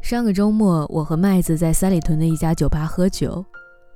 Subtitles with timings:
[0.00, 3.42] 上个周末，我和麦子在三里屯的一家酒吧喝酒，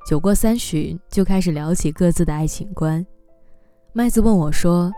[0.09, 3.04] 酒过三巡就开始聊起各自的爱情观。
[3.93, 4.90] 麦子问我说：“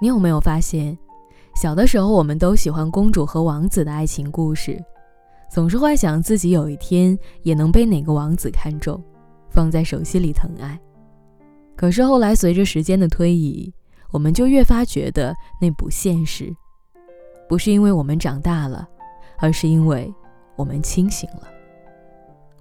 [0.00, 0.96] 你有没有发现，
[1.56, 4.80] 小的时候我们都喜欢公主和王子的爱情故事，
[5.50, 9.02] 总是幻想自己有一天也能被哪个王子看中，
[9.50, 10.78] 放在手心里疼爱。
[11.74, 13.72] 可是后来随着时间的推移，
[14.14, 16.54] 我们就越发觉得那不现实，
[17.48, 18.88] 不是因为我们长大了，
[19.38, 20.10] 而是因为……”
[20.56, 21.48] 我们清醒了，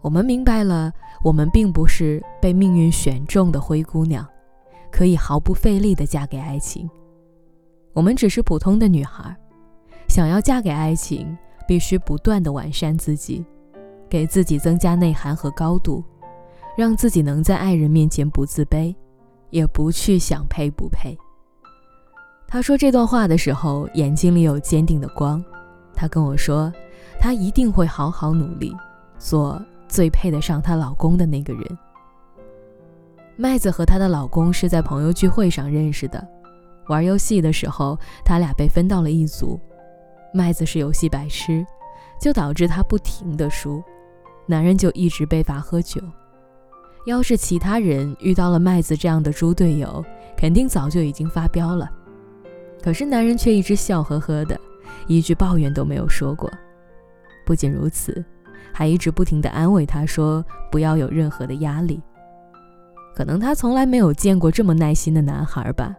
[0.01, 0.91] 我们明白了，
[1.23, 4.27] 我们并不是被命运选中的灰姑娘，
[4.91, 6.89] 可以毫不费力地嫁给爱情。
[7.93, 9.37] 我们只是普通的女孩，
[10.07, 13.45] 想要嫁给爱情，必须不断地完善自己，
[14.09, 16.03] 给自己增加内涵和高度，
[16.75, 18.95] 让自己能在爱人面前不自卑，
[19.51, 21.15] 也不去想配不配。
[22.53, 25.43] 他说这段话的时候，眼睛里有坚定的光。
[25.95, 26.71] 他跟我说。
[27.19, 28.71] 她一定会好好努力，
[29.17, 31.77] 做最配得上她老公的那个人。
[33.37, 36.27] 麦子和她的老公是在朋友聚会上认识的，
[36.89, 39.59] 玩游戏的时候，他俩被分到了一组。
[40.31, 41.65] 麦子是游戏白痴，
[42.21, 43.81] 就导致他不停的输，
[44.45, 45.99] 男人就一直被罚喝酒。
[47.07, 50.05] 要是其他人遇到了麦子这样的猪队友，
[50.37, 51.89] 肯定早就已经发飙了。
[52.83, 54.59] 可是男人却一直笑呵呵的，
[55.07, 56.51] 一句抱怨都没有说过。
[57.45, 58.23] 不仅如此，
[58.73, 62.01] 还一直不停地安慰他说：“不要有任何的压力。”
[63.15, 65.95] 可能他从来没有见过这么耐心的男孩吧，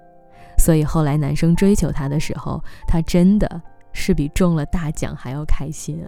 [0.58, 3.62] 所以后来男生追求她的时候，她真的
[3.92, 6.06] 是比中了大奖还要开心啊。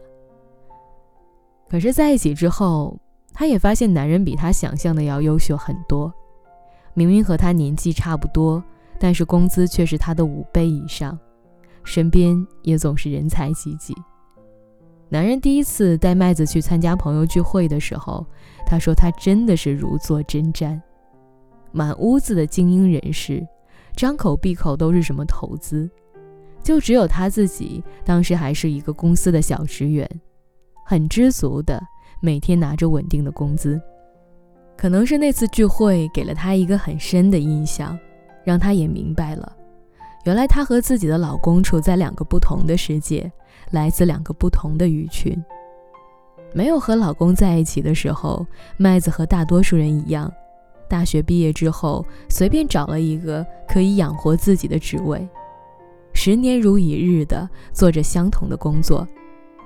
[1.68, 2.98] 可是在一起之后，
[3.32, 6.12] 她也发现男人比她想象的要优秀很多，
[6.92, 8.62] 明明和她年纪差不多，
[8.98, 11.18] 但是工资却是他的五倍以上，
[11.84, 13.94] 身边也总是人才济济。
[15.08, 18.26] 男人第一次带麦子去参加朋友聚会的时候，
[18.66, 20.80] 他说他真的是如坐针毡，
[21.70, 23.46] 满屋子的精英人士，
[23.94, 25.88] 张口闭口都是什么投资，
[26.60, 30.08] 就只有他自己当时还是一个公司的小职员，
[30.84, 31.80] 很知足的
[32.20, 33.80] 每天拿着稳定的工资。
[34.76, 37.96] 可能是那次聚会给了他一个很深的印象，
[38.46, 39.52] 让她也明白了，
[40.24, 43.30] 原来她和自己的老公处在两个不同的世界。
[43.72, 45.36] 来自两个不同的鱼群。
[46.52, 48.46] 没有和老公在一起的时候，
[48.76, 50.32] 麦子和大多数人一样，
[50.88, 55.28] 大学毕业之后随便找了一个可以养活自己的职位，
[56.12, 59.04] 十年如一日的做着相同的工作，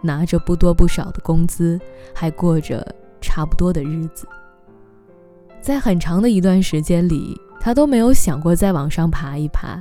[0.01, 1.79] 拿着不多不少的工资，
[2.15, 2.83] 还过着
[3.21, 4.27] 差不多的日子。
[5.61, 9.81] 在很长的一段时间里，她都没有想过再往上爬一爬，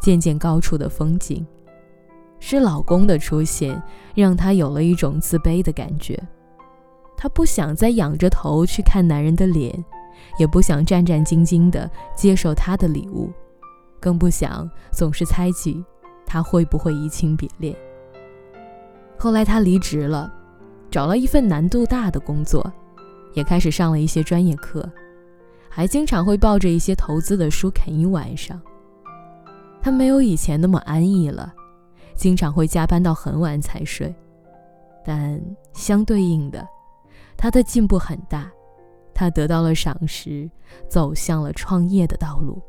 [0.00, 1.46] 见见高处的风景。
[2.40, 3.80] 是老公的出现，
[4.14, 6.18] 让她有了一种自卑的感觉。
[7.16, 9.84] 她不想再仰着头去看男人的脸，
[10.38, 13.30] 也不想战战兢兢地接受他的礼物，
[14.00, 15.84] 更不想总是猜忌
[16.24, 17.74] 他会不会移情别恋。
[19.18, 20.32] 后来她离职了，
[20.90, 22.72] 找了一份难度大的工作，
[23.34, 24.88] 也开始上了一些专业课，
[25.78, 28.60] 还经常会抱着一些投资的书啃一晚上。
[29.80, 31.54] 她没有以前那么安逸了。
[32.16, 34.12] 经常会加班到很晚才睡，
[35.04, 35.40] 但
[35.72, 36.66] 相对应的，
[37.36, 38.50] 他的进步很大，
[39.14, 40.50] 他得到了赏识，
[40.88, 42.60] 走向了创业的道路。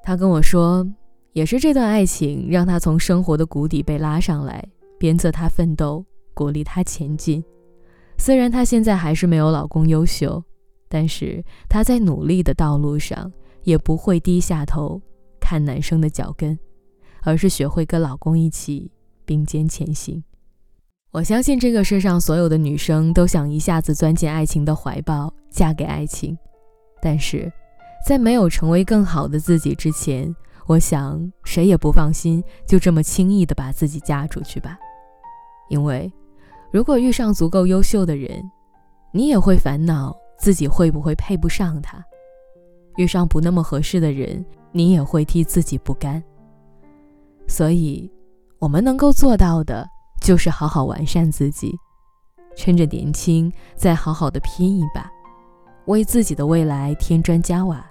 [0.00, 0.86] 他跟我说，
[1.32, 4.64] 也是这段爱情让他从生活的谷底被拉上来，
[4.96, 7.44] 鞭策他奋斗，鼓励他前进。
[8.16, 10.40] 虽然他现在还是没有老公优秀，
[10.94, 13.32] 但是他在努力的道路上
[13.64, 15.02] 也不会低下头
[15.40, 16.56] 看男生的脚跟。
[17.26, 18.88] 而是学会跟老公一起
[19.24, 20.22] 并肩前行。
[21.10, 26.36] 我相信这个世上所有的女生都想一下子钻进爱情的怀抱，嫁给爱情。
[27.02, 27.50] 但是，
[28.06, 30.32] 在没有成为更好的自己之前，
[30.66, 34.78] 我想谁也不放心就这么轻易的把自己嫁出去吧。
[35.70, 36.12] 因为，
[36.70, 38.42] 如果遇上足够优秀的人，
[39.12, 41.98] 你也会烦恼自己会不会配不上他；
[42.96, 46.22] 遇上不那么合适的人，你也会替自己不甘。
[47.46, 48.10] 所以，
[48.58, 49.86] 我们能够做到的，
[50.20, 51.74] 就是好好完善自己，
[52.56, 55.10] 趁着年轻，再好好的拼一把，
[55.86, 57.84] 为自己的未来添砖加瓦，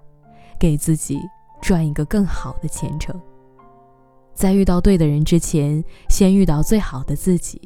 [0.59, 1.19] 给自己
[1.61, 3.19] 赚一个更好的前程。
[4.33, 7.59] 在遇到对的人之前，先遇到最好的自己；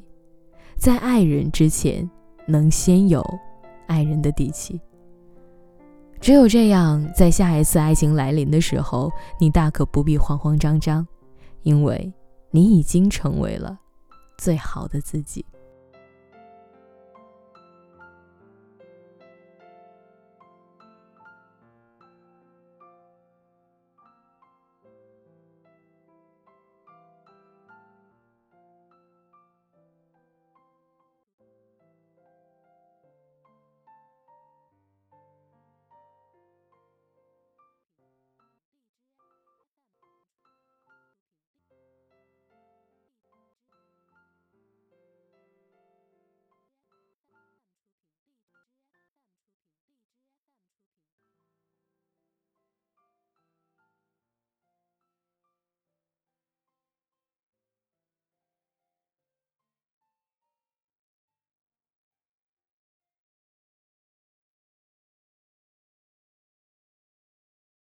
[0.77, 2.09] 在爱人之前，
[2.45, 3.25] 能先有
[3.87, 4.79] 爱人的底气。
[6.19, 11.05] 只有这样，在下一次爱情来临的时候，你大可不必慌慌张张。
[11.63, 12.13] 因为
[12.49, 13.77] 你已经成为了
[14.37, 15.45] 最好的自己。